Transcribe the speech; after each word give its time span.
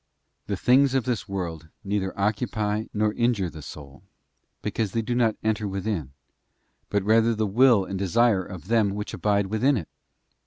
The 0.47 0.57
things 0.57 0.95
of 0.95 1.03
this 1.03 1.29
world 1.29 1.67
neither 1.83 2.19
occupy 2.19 2.85
nor 2.91 3.13
injure 3.13 3.51
the 3.51 3.61
soul, 3.61 4.01
because 4.63 4.93
they 4.93 5.03
do 5.03 5.13
not 5.13 5.39
cntoe 5.43 5.69
within, 5.69 6.13
but 6.89 7.03
rather 7.03 7.35
the 7.35 7.45
will 7.45 7.85
and 7.85 7.99
desire 7.99 8.43
of 8.43 8.65
them 8.67 8.95
which 8.95 9.13
abide 9.13 9.45
within 9.45 9.77
it. 9.77 9.89